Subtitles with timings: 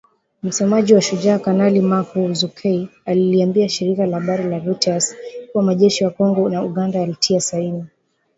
[0.43, 5.15] Msemaji wa Shujaa, Kanali Mak Hazukay, aliliambia shirika la habari la reuters
[5.51, 7.85] kuwa majeshi ya Kongo na Uganda yalitia saini